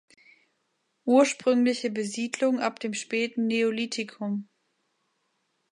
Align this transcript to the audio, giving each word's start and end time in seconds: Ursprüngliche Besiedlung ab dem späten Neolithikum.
Ursprüngliche 1.05 1.91
Besiedlung 1.91 2.59
ab 2.59 2.79
dem 2.79 2.95
späten 2.95 3.45
Neolithikum. 3.45 4.49